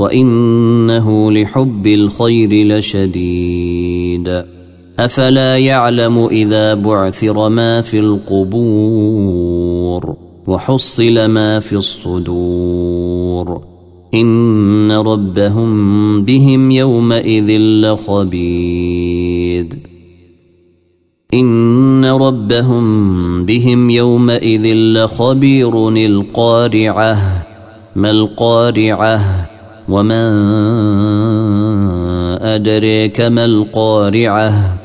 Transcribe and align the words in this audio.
وانه 0.00 1.32
لحب 1.32 1.86
الخير 1.86 2.66
لشديد 2.66 4.44
افلا 4.98 5.58
يعلم 5.58 6.26
اذا 6.26 6.74
بعثر 6.74 7.48
ما 7.48 7.80
في 7.80 7.98
القبور 7.98 9.36
وحصل 10.46 11.26
ما 11.26 11.60
في 11.60 11.72
الصدور 11.72 13.62
ان 14.14 14.92
ربهم 14.92 16.24
بهم 16.24 16.70
يومئذ 16.70 17.50
لخبير 17.60 19.66
ان 21.34 22.04
ربهم 22.04 23.44
بهم 23.44 23.90
يومئذ 23.90 24.74
لخبير 24.74 25.88
القارعه 25.88 27.46
ما 27.96 28.10
القارعه 28.10 29.49
وما 29.90 30.24
أدريك 32.54 33.20
ما 33.20 33.44
القارعة 33.44 34.79